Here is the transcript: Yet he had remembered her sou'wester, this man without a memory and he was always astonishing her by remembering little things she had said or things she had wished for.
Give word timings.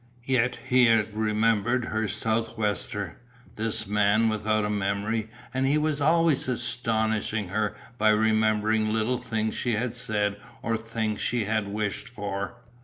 Yet 0.25 0.57
he 0.67 0.85
had 0.87 1.15
remembered 1.15 1.85
her 1.85 2.07
sou'wester, 2.07 3.17
this 3.55 3.85
man 3.85 4.29
without 4.29 4.65
a 4.65 4.69
memory 4.71 5.29
and 5.53 5.67
he 5.67 5.77
was 5.77 6.01
always 6.01 6.47
astonishing 6.47 7.49
her 7.49 7.75
by 7.99 8.09
remembering 8.09 8.91
little 8.91 9.19
things 9.19 9.53
she 9.53 9.73
had 9.73 9.93
said 9.93 10.37
or 10.63 10.75
things 10.75 11.21
she 11.21 11.45
had 11.45 11.67
wished 11.67 12.09
for. 12.09 12.55